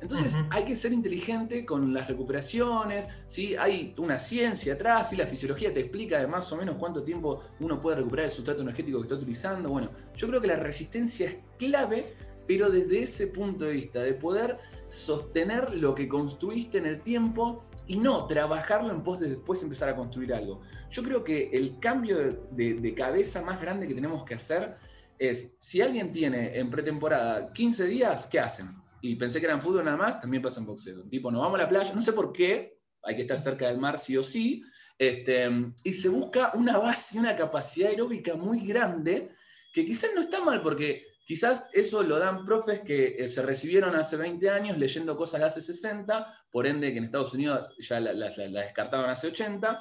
[0.00, 3.54] Entonces hay que ser inteligente con las recuperaciones, ¿sí?
[3.56, 5.16] hay una ciencia atrás, ¿sí?
[5.16, 8.62] la fisiología te explica de más o menos cuánto tiempo uno puede recuperar el sustrato
[8.62, 9.68] energético que está utilizando.
[9.68, 12.14] Bueno, yo creo que la resistencia es clave,
[12.46, 14.56] pero desde ese punto de vista, de poder
[14.88, 19.88] sostener lo que construiste en el tiempo y no trabajarlo en pos de después empezar
[19.88, 20.60] a construir algo.
[20.90, 22.16] Yo creo que el cambio
[22.50, 24.76] de, de cabeza más grande que tenemos que hacer
[25.18, 28.79] es, si alguien tiene en pretemporada 15 días, ¿qué hacen?
[29.02, 31.04] Y pensé que era en fútbol nada más, también pasa en boxeo.
[31.08, 33.78] Tipo, nos vamos a la playa, no sé por qué, hay que estar cerca del
[33.78, 34.62] mar sí o sí,
[34.98, 35.48] este,
[35.84, 39.30] y se busca una base, una capacidad aeróbica muy grande,
[39.72, 43.94] que quizás no está mal, porque quizás eso lo dan profes que eh, se recibieron
[43.96, 48.00] hace 20 años leyendo cosas de hace 60, por ende que en Estados Unidos ya
[48.00, 49.78] la, la descartaban hace 80,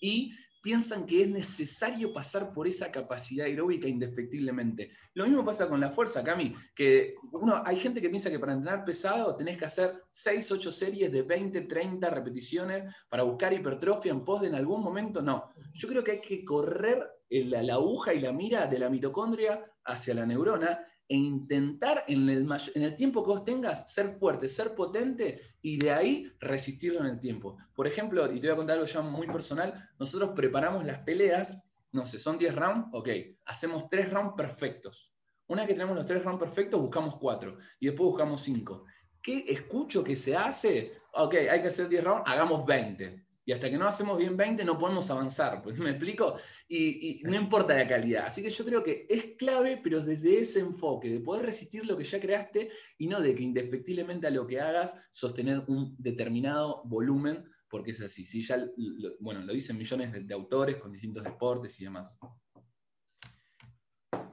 [0.00, 4.90] y piensan que es necesario pasar por esa capacidad aeróbica indefectiblemente.
[5.14, 8.54] Lo mismo pasa con la fuerza, Cami, que uno, hay gente que piensa que para
[8.54, 14.12] entrenar pesado tenés que hacer 6, 8 series de 20, 30 repeticiones para buscar hipertrofia
[14.12, 15.22] en pos de en algún momento.
[15.22, 18.88] No, yo creo que hay que correr la, la aguja y la mira de la
[18.88, 24.18] mitocondria hacia la neurona e intentar en el, en el, tiempo que vos tengas ser
[24.18, 27.56] fuerte, ser potente y de ahí resistirlo en el tiempo.
[27.74, 31.62] Por ejemplo, y te voy a contar algo ya muy personal, nosotros preparamos las peleas,
[31.92, 33.08] no sé, son 10 rounds, ok,
[33.46, 35.14] hacemos 3 rounds perfectos.
[35.46, 38.84] Una vez que tenemos los 3 rounds perfectos, buscamos 4 y después buscamos 5.
[39.22, 40.92] ¿Qué escucho que se hace?
[41.14, 44.62] Ok, hay que hacer 10 rounds, hagamos 20 y hasta que no hacemos bien 20
[44.62, 46.34] no podemos avanzar, pues me explico,
[46.68, 48.26] y, no importa la calidad.
[48.26, 51.96] Así que yo creo que es clave, pero desde ese enfoque, de poder resistir lo
[51.96, 56.82] que ya creaste y no de que indefectiblemente a lo que hagas sostener un determinado
[56.84, 58.42] volumen, porque es así, ¿sí?
[58.42, 62.18] ya lo, bueno, lo dicen millones de, autores con distintos deportes y demás.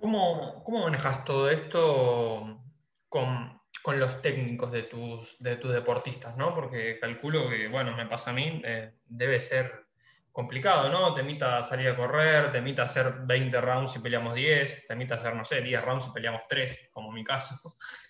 [0.01, 2.62] ¿Cómo, cómo manejas todo esto
[3.08, 6.53] con con los técnicos de tus, de tus deportistas, ¿no?
[6.53, 9.85] Porque calculo que, bueno, me pasa a mí, eh, debe ser
[10.31, 11.13] complicado, ¿no?
[11.13, 14.88] Te invita a salir a correr, te invita a hacer 20 rounds y peleamos 10,
[14.88, 17.59] te invita a hacer, no sé, 10 rounds y peleamos 3, como mi caso.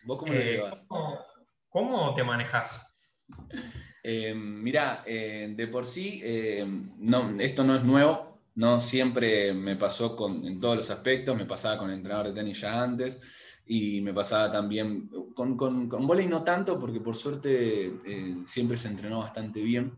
[0.04, 0.88] ¿Vos cómo lo eh, llevas?
[1.70, 2.96] ¿cómo, te manejas?
[4.04, 6.22] Eh, mira, de por sí,
[6.98, 11.46] no, esto no es nuevo, no siempre me pasó con, en todos los aspectos, me
[11.46, 13.20] pasaba con el entrenador de tenis ya antes
[13.66, 18.78] y me pasaba también con, con, con volei no tanto, porque por suerte eh, siempre
[18.78, 19.98] se entrenó bastante bien,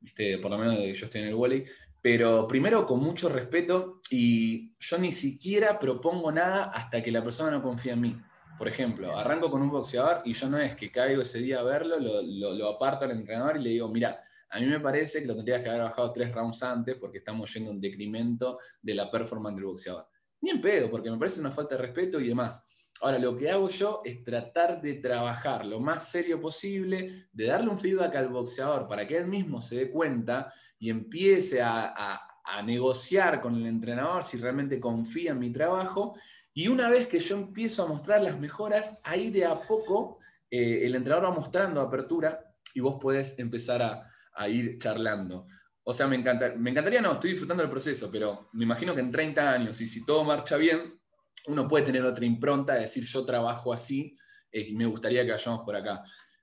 [0.00, 0.38] ¿viste?
[0.38, 1.64] por lo menos de que yo estoy en el volei,
[2.00, 7.50] pero primero con mucho respeto y yo ni siquiera propongo nada hasta que la persona
[7.50, 8.16] no confía en mí.
[8.56, 11.62] Por ejemplo, arranco con un boxeador y yo no es que caigo ese día a
[11.62, 14.20] verlo, lo, lo, lo aparto al entrenador y le digo, mira,
[14.50, 17.52] a mí me parece que lo tendrías que haber bajado tres rounds antes porque estamos
[17.54, 20.08] yendo en decremento de la performance del boxeador.
[20.42, 22.62] Ni en pedo, porque me parece una falta de respeto y demás.
[23.02, 27.70] Ahora, lo que hago yo es tratar de trabajar lo más serio posible, de darle
[27.70, 32.26] un feedback al boxeador para que él mismo se dé cuenta y empiece a,
[32.64, 36.18] negociar con el entrenador si realmente confía en mi trabajo.
[36.52, 40.18] Y una vez que yo empiezo a mostrar las mejoras, ahí de a poco
[40.50, 45.46] eh, el entrenador va mostrando apertura y vos podés empezar a, ir charlando.
[45.84, 49.00] O sea, me, encanta, me encantaría, no, estoy disfrutando del proceso, pero me imagino que
[49.00, 50.99] en 30 años, y si todo marcha bien,
[51.48, 54.16] uno puede tener otra impronta, de decir yo trabajo así
[54.52, 56.02] eh, me gustaría que vayamos por acá.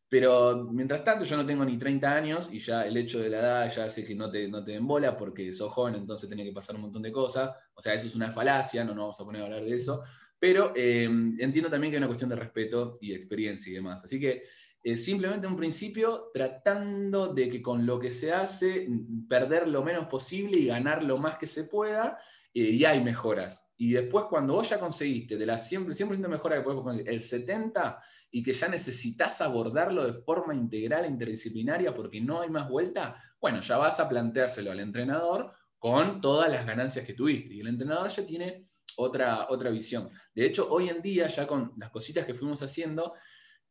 [0.10, 3.40] Pero mientras tanto yo no tengo ni 30 años y ya el hecho de la
[3.40, 6.46] edad ya hace que no te, no te den bola porque sos joven, entonces tiene
[6.46, 7.54] que pasar un montón de cosas.
[7.74, 10.02] O sea, eso es una falacia, no nos vamos a poner a hablar de eso.
[10.40, 14.04] Pero eh, entiendo también que hay una cuestión de respeto y experiencia y demás.
[14.04, 14.44] Así que
[14.84, 18.88] eh, simplemente un principio tratando de que con lo que se hace,
[19.28, 22.18] perder lo menos posible y ganar lo más que se pueda.
[22.54, 26.64] Y hay mejoras y después cuando vos ya conseguiste de la 100%, 100 mejora que
[26.64, 28.00] podés conseguir, el 70%
[28.32, 33.16] y que ya necesitas abordarlo de forma integral e interdisciplinaria porque no hay más vuelta,
[33.40, 37.54] bueno, ya vas a planteárselo al entrenador con todas las ganancias que tuviste.
[37.54, 40.10] Y el entrenador ya tiene otra, otra visión.
[40.34, 43.14] De hecho, hoy en día, ya con las cositas que fuimos haciendo,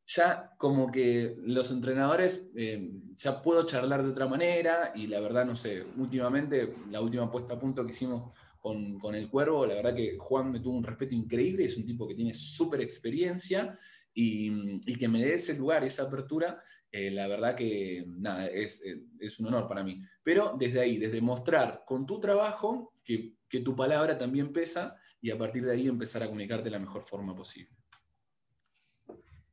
[0.06, 5.44] ya como que los entrenadores eh, ya puedo charlar de otra manera y la verdad,
[5.44, 8.32] no sé, últimamente, la última puesta a punto que hicimos
[9.00, 9.66] con, el cuervo.
[9.66, 12.80] La verdad que Juan me tuvo un respeto increíble, es un tipo que tiene súper
[12.80, 13.78] experiencia
[14.12, 16.58] y, que me dé ese lugar, esa apertura.
[16.90, 18.82] Eh, la verdad que nada, es,
[19.20, 20.00] es, un honor para mí.
[20.22, 25.30] Pero desde ahí, desde mostrar con tu trabajo que, que tu palabra también pesa y
[25.30, 27.70] a partir de ahí empezar a comunicarte de la mejor forma posible.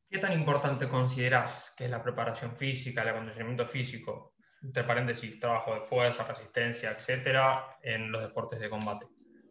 [0.10, 4.33] ¿Qué tan importante consideras que es la preparación física, el acondicionamiento físico,
[4.64, 9.06] entre paréntesis, trabajo de fuerza, resistencia, etcétera, en los deportes de combate?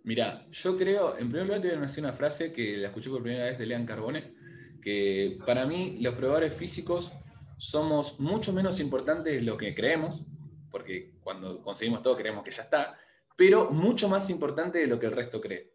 [0.04, 3.10] Mira, yo creo, en primer lugar te voy a decir una frase que la escuché
[3.10, 4.34] por primera vez de Lean Carbone,
[4.80, 7.12] que para mí los probadores físicos
[7.56, 10.24] somos mucho menos importantes de lo que creemos,
[10.70, 12.98] porque cuando conseguimos todo creemos que ya está,
[13.36, 15.72] pero mucho más importante de lo que el resto cree,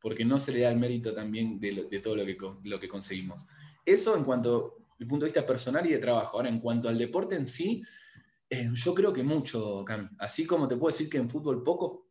[0.00, 3.46] porque no se le da el mérito también de, todo lo que, lo que conseguimos.
[3.84, 6.36] Eso en cuanto al punto de vista personal y de trabajo.
[6.36, 7.82] Ahora, en cuanto al deporte en sí,
[8.54, 10.14] eh, yo creo que mucho, Cam.
[10.18, 12.10] Así como te puedo decir que en fútbol poco,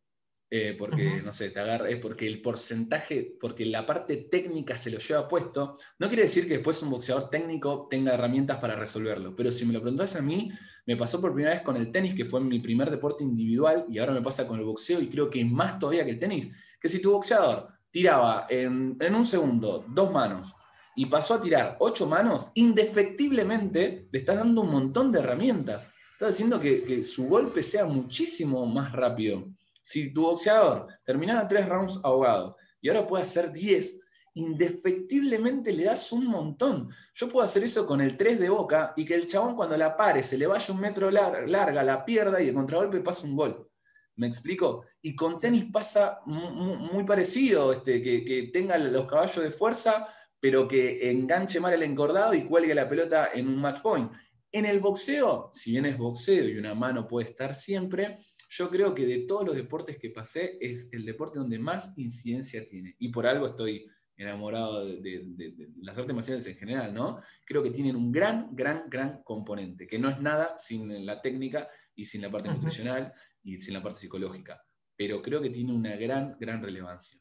[0.50, 4.90] eh, porque, no sé, te agarra, es porque el porcentaje, porque la parte técnica se
[4.90, 9.36] lo lleva puesto, no quiere decir que después un boxeador técnico tenga herramientas para resolverlo,
[9.36, 10.50] pero si me lo preguntas a mí,
[10.84, 13.98] me pasó por primera vez con el tenis, que fue mi primer deporte individual, y
[13.98, 16.50] ahora me pasa con el boxeo, y creo que más todavía que el tenis,
[16.80, 20.52] que si tu boxeador tiraba en, en un segundo dos manos,
[20.96, 25.90] y pasó a tirar ocho manos, indefectiblemente le estás dando un montón de herramientas.
[26.22, 29.48] Estás haciendo que, su golpe sea muchísimo más rápido.
[29.82, 33.98] Si tu boxeador terminaba tres rounds ahogado y ahora puede hacer 10,
[34.34, 36.88] indefectiblemente le das un montón.
[37.12, 39.96] Yo puedo hacer eso con el 3 de boca y que el chabón cuando la
[39.96, 43.68] pare se le vaya un metro larga, la pierda y de contragolpe pasa un gol.
[44.14, 44.84] ¿Me explico?
[45.00, 50.06] Y con tenis pasa muy, parecido, este, que, que, tenga los caballos de fuerza,
[50.38, 54.08] pero que enganche mal el encordado y cuelgue la pelota en un match point.
[54.52, 58.18] En el boxeo, si bien es boxeo y una mano puede estar siempre,
[58.50, 62.62] yo creo que de todos los deportes que pasé es el deporte donde más incidencia
[62.64, 62.94] tiene.
[62.98, 67.20] Y por algo estoy enamorado de, las artes marciales en general, ¿no?
[67.46, 71.68] Creo que tienen un gran, gran, gran componente, que no es nada sin la técnica
[71.94, 73.12] y sin la parte nutricional
[73.42, 74.62] y sin la parte psicológica,
[74.96, 77.18] pero creo que tiene una gran, gran relevancia.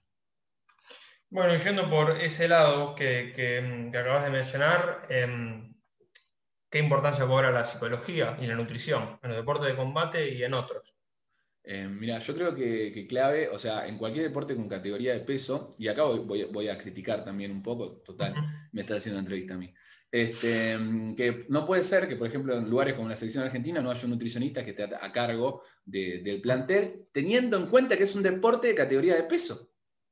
[1.29, 5.73] Bueno, yendo por ese lado que, acabas de mencionar, em,
[6.71, 10.53] ¿qué importancia cobra la psicología y la nutrición en los deportes de combate y en
[10.53, 10.95] otros?
[11.63, 15.75] Eh, mira, yo creo que, clave, o sea, en cualquier deporte con categoría de peso,
[15.77, 18.34] y acá voy, a criticar también un poco, total,
[18.71, 19.71] me está haciendo entrevista a mí,
[20.12, 20.77] este,
[21.15, 24.03] que no puede ser que, por ejemplo, en lugares como la selección argentina no haya
[24.05, 28.67] un nutricionista que esté a, cargo del plantel, teniendo en cuenta que es un deporte
[28.67, 29.71] de categoría de peso.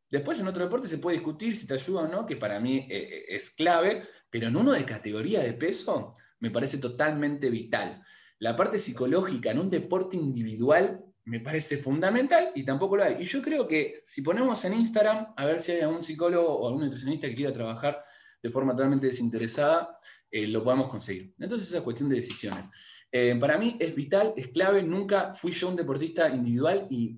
[0.10, 2.78] Después en otro deporte se puede discutir si te ayuda o no, que para mí
[2.78, 8.04] eh, eh, es clave, pero en uno de categoría de peso me parece totalmente vital.
[8.40, 13.18] La parte psicológica en un deporte individual me parece fundamental y tampoco lo hay.
[13.20, 16.68] Y yo creo que si ponemos en Instagram, a ver si hay algún psicólogo o
[16.68, 18.02] algún nutricionista que quiera trabajar
[18.42, 19.98] de forma totalmente desinteresada,
[20.32, 21.34] eh, lo podemos conseguir.
[21.40, 22.70] Entonces esa es cuestión de decisiones.
[23.12, 27.18] Eh, para mí es vital, es clave, nunca fui yo un deportista individual, y,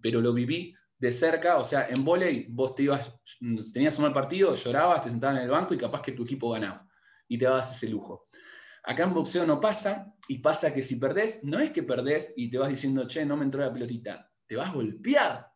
[0.00, 3.12] pero lo viví de cerca, o sea, en volei vos te ibas,
[3.72, 6.50] tenías un mal partido, llorabas, te sentabas en el banco y capaz que tu equipo
[6.50, 6.86] ganaba
[7.26, 8.28] y te dabas ese lujo.
[8.84, 12.50] Acá en boxeo no pasa, y pasa que si perdés, no es que perdés y
[12.50, 15.46] te vas diciendo, che, no me entró la pelotita, te vas golpeado,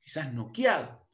[0.00, 1.08] quizás noqueado.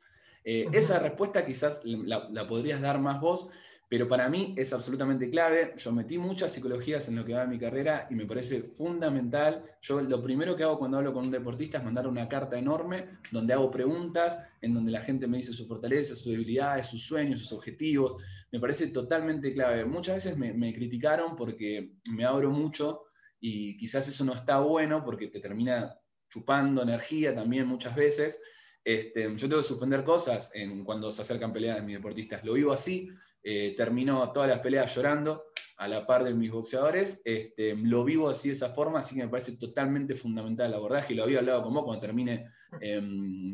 [0.45, 3.49] Eh, esa respuesta quizás la, podrías dar más vos,
[3.89, 5.75] pero para mí es absolutamente clave.
[5.77, 9.65] Yo metí muchas psicologías en lo que va de mi carrera y me parece fundamental.
[9.81, 13.07] Yo lo primero que hago cuando hablo con un deportista es mandar una carta enorme
[13.31, 17.41] donde hago preguntas, en donde la gente me dice sus fortalezas, sus debilidades, sus sueños,
[17.41, 18.23] sus objetivos
[18.55, 19.85] me parece totalmente clave.
[19.85, 23.07] Muchas veces me, criticaron porque me abro mucho
[23.41, 28.39] y quizás eso no está bueno porque te termina chupando energía también muchas veces.
[28.85, 30.53] Este, yo tengo que suspender cosas
[30.85, 32.45] cuando se acercan peleas de mis deportistas.
[32.45, 33.09] Lo vivo así,
[33.43, 35.45] eh, termino todas las peleas llorando
[35.77, 37.23] a la par de mis boxeadores.
[37.25, 41.15] Este, lo vivo así de esa forma, así que me parece totalmente fundamental el abordaje.
[41.15, 42.47] Lo había hablado con vos cuando termine
[42.81, 43.03] eh,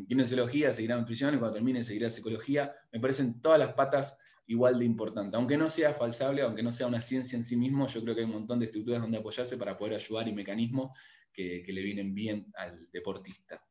[0.07, 2.73] kinesiología, seguirá nutrición, y cuando termine seguirá psicología.
[2.91, 4.17] Me parecen todas las patas
[4.47, 5.37] igual de importante.
[5.37, 8.21] Aunque no sea falsable, aunque no sea una ciencia en sí mismo, yo creo que
[8.21, 10.97] hay un montón de estructuras donde apoyarse para poder ayudar y mecanismos
[11.31, 13.65] que, le vienen bien al deportista.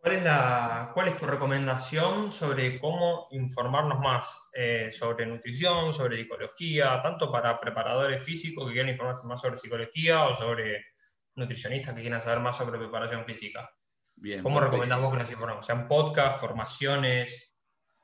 [0.00, 6.16] ¿Cuál es, la, ¿Cuál es tu recomendación sobre cómo informarnos más eh, sobre nutrición, sobre
[6.16, 10.86] psicología, tanto para preparadores físicos que quieran informarse más sobre psicología o sobre
[11.34, 13.70] nutricionistas que quieran saber más sobre preparación física?
[14.16, 15.66] Bien, ¿Cómo recomendás vos que nos informemos?
[15.66, 17.54] ¿Sean podcasts, formaciones?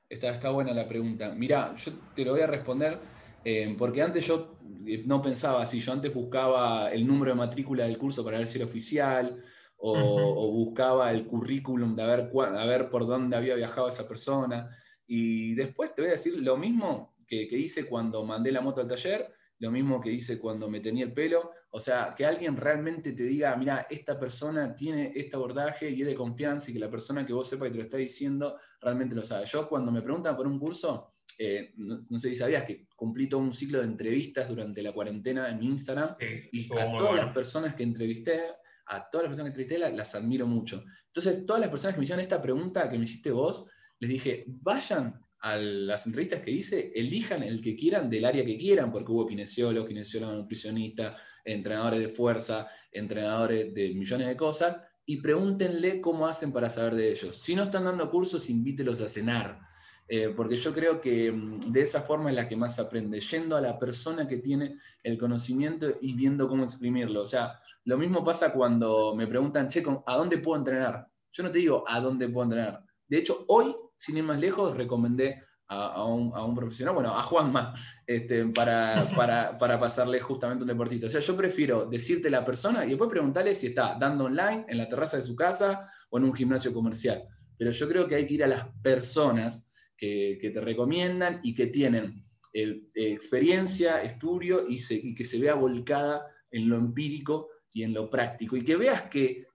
[0.07, 1.33] Está, buena la pregunta.
[1.35, 2.99] Mira, yo te lo voy a responder
[3.43, 5.81] eh, porque antes yo eh, no pensaba así.
[5.81, 9.43] Yo antes buscaba el número de matrícula del curso para ver si era oficial
[9.79, 14.69] o, buscaba el currículum de a ver, a ver por dónde había viajado esa persona.
[15.07, 18.89] Y después te voy a decir lo mismo que, hice cuando mandé la moto al
[18.89, 21.51] taller lo mismo que hice cuando me tenía el pelo.
[21.71, 26.07] O sea, que alguien realmente te diga, mira, esta persona tiene este abordaje y es
[26.07, 29.15] de confianza y que la persona que vos sepa que te lo está diciendo realmente
[29.15, 29.47] lo sabe.
[29.47, 33.41] Yo cuando me preguntan por un curso, eh, no, sé si sabías que cumplí todo
[33.41, 36.17] un ciclo de entrevistas durante la cuarentena en mi Instagram
[36.53, 38.41] y a todas las personas que entrevisté,
[38.87, 40.85] a todas las personas que las, admiro mucho.
[41.07, 43.67] Entonces, todas las personas que me hicieron esta pregunta que me hiciste vos,
[43.99, 48.59] les dije, vayan a las entrevistas que hice, elijan el que quieran del área que
[48.59, 55.19] quieran, porque hubo kinesiólogos, kinesiólogos nutricionistas, entrenadores de fuerza, entrenadores de millones de cosas, y
[55.19, 57.37] pregúntenle cómo hacen para saber de ellos.
[57.37, 59.61] Si no están dando cursos, invítelos a cenar.
[60.09, 63.57] Eh, porque yo creo que mm, de esa forma es la que más aprende, yendo
[63.57, 67.23] a la persona que tiene el conocimiento y viendo cómo exprimirlo.
[67.23, 71.09] O sea, lo mismo pasa cuando me preguntan, che, ¿a dónde puedo entrenar?
[71.33, 72.85] Yo no te digo a dónde puedo entrenar.
[73.09, 77.75] De hecho, hoy, sin ir más lejos, recomendé a, un, profesional, bueno, a Juanma,
[78.07, 81.07] este, para, para, para, pasarle justamente un deportito.
[81.07, 84.79] O sea, yo prefiero decirte la persona y después preguntarle si está dando online, en
[84.79, 87.25] la terraza de su casa o en un gimnasio comercial.
[87.59, 89.67] Pero yo creo que hay que ir a las personas
[89.97, 96.69] que, te recomiendan y que tienen eh, experiencia, estudio y, que se vea volcada en
[96.69, 98.57] lo empírico y en lo práctico.
[98.57, 99.47] Y que veas que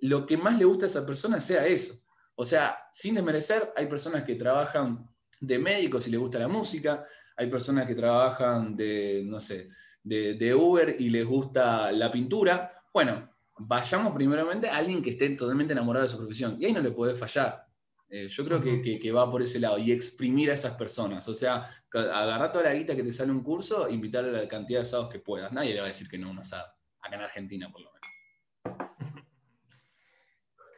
[0.00, 1.94] lo que más le gusta a esa persona sea eso.
[2.34, 5.06] O sea, sin desmerecer, hay personas que trabajan
[5.40, 7.04] de médicos y les gusta la música,
[7.36, 9.68] hay personas que trabajan de, no sé,
[10.02, 12.84] de, de Uber y les gusta la pintura.
[12.92, 16.56] Bueno, vayamos primeramente a alguien que esté totalmente enamorado de su profesión.
[16.58, 17.66] Y ahí no le puede fallar.
[18.14, 21.26] Eh, yo creo que, va por ese lado y exprimir a esas personas.
[21.28, 24.80] O sea, agarrar toda la guita que te sale un curso, invitarle a la cantidad
[24.80, 25.50] de asados que puedas.
[25.50, 27.90] Nadie le va a decir que no a un asado, acá en Argentina por lo
[27.90, 28.90] menos.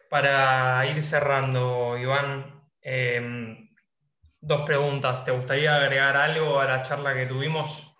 [0.08, 3.68] Para ir cerrando, Iván, em,
[4.40, 5.24] dos preguntas.
[5.24, 7.96] ¿Te gustaría agregar algo a la charla que tuvimos?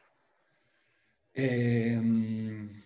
[1.33, 2.85] Em,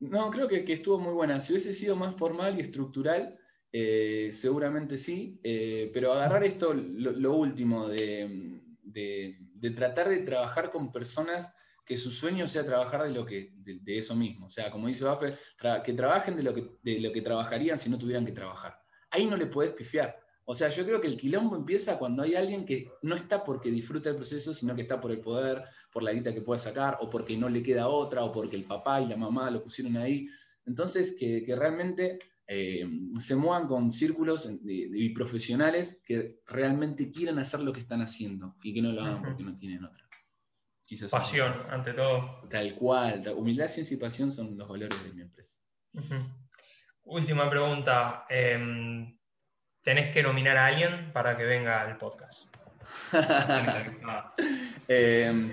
[0.00, 1.38] no, creo que, que estuvo muy buena.
[1.38, 3.38] Si hubiese sido más formal y estructural,
[3.70, 8.60] eh, seguramente sí, eh, pero agarrar esto, lo, último, de,
[9.76, 11.54] tratar de trabajar con personas
[11.84, 14.46] que su sueño sea trabajar de, lo que, de, eso mismo.
[14.46, 15.38] O sea, como dice Buffett,
[15.84, 18.78] que trabajen de lo que, de lo que trabajarían si no tuvieran que trabajar.
[19.10, 20.18] Ahí no le puedes pifiar.
[20.44, 23.70] O sea, yo creo que el quilombo empieza cuando hay alguien que no está porque
[23.70, 25.62] disfruta el proceso, sino que está por el poder,
[25.92, 28.64] por la guita que puede sacar, o porque no le queda otra, o porque el
[28.64, 30.26] papá y la mamá lo pusieron ahí.
[30.64, 32.18] Entonces, que realmente
[32.50, 32.88] eh,
[33.18, 38.72] se muevan con círculos de, profesionales que realmente quieran hacer lo que están haciendo y
[38.72, 40.08] que no lo hagan porque no tienen otra.
[41.10, 42.40] pasión, ante todo.
[42.48, 43.22] Tal cual.
[43.36, 45.58] Humildad, ciencia y pasión son los valores de mi empresa.
[47.02, 48.24] Última pregunta.
[48.30, 49.18] Em,
[49.82, 52.46] ¿Tenés que nominar a alguien para que venga al podcast?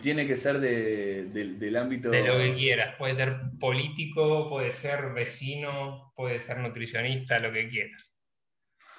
[0.02, 2.10] Tiene que ser del ámbito...
[2.10, 2.96] De lo que quieras.
[2.98, 8.16] Puede ser político, puede ser vecino, puede ser nutricionista, lo que quieras.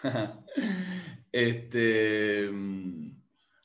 [1.32, 2.48] este...
[2.50, 3.22] Mm,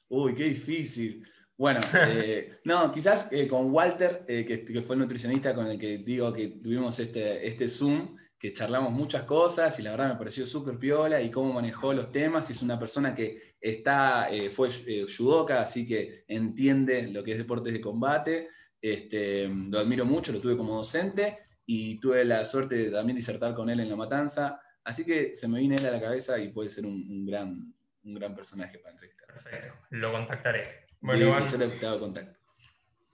[0.09, 1.21] uy, qué difícil.
[1.61, 5.77] Bueno, eh, no, quizás eh, con Walter, eh, que, que, fue el nutricionista con el
[5.77, 10.15] que digo que tuvimos este, este Zoom, que charlamos muchas cosas y la verdad me
[10.15, 12.49] pareció súper piola y cómo manejó los temas.
[12.49, 14.69] Es una persona que está, fue
[15.15, 18.47] judoka, así que entiende lo que es deportes de combate.
[18.81, 21.37] Este, lo admiro mucho, lo tuve como docente
[21.67, 24.59] y tuve la suerte de también disertar con él en La Matanza.
[24.83, 27.71] Así que se me viene él a la cabeza y puede ser un, gran,
[28.03, 29.27] un gran personaje para entrevistar.
[29.27, 30.80] Perfecto, lo contactaré.
[31.01, 32.39] Bueno, yo le hago contacto.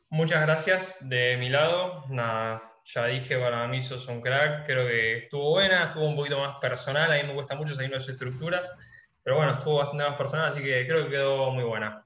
[0.09, 2.05] Muchas gracias de mi lado.
[2.09, 6.39] Nada, ya dije, para mí sos un crack, creo que estuvo buena, estuvo un poquito
[6.39, 8.71] más personal, a mí me cuesta mucho seguir las estructuras,
[9.23, 12.05] pero bueno, estuvo bastante más personal, así que creo que quedó muy buena.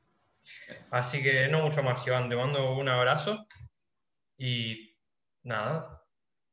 [0.90, 3.46] Así que no mucho más, Iván, te mando un abrazo
[4.38, 4.98] y
[5.44, 6.04] nada.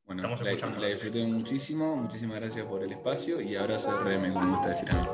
[0.05, 4.33] Bueno, estamos la, la disfruté muchísimo, muchísimas gracias por el espacio y abrazo de RM,
[4.33, 5.07] como me gusta decir a mí.